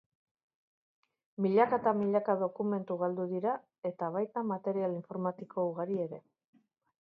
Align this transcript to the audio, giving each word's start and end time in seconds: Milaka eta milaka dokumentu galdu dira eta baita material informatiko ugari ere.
Milaka 1.45 1.77
eta 1.81 1.93
milaka 1.99 2.35
dokumentu 2.43 2.97
galdu 3.03 3.27
dira 3.35 3.53
eta 3.91 4.09
baita 4.17 4.45
material 4.55 4.97
informatiko 4.97 5.69
ugari 5.75 6.01
ere. 6.09 6.23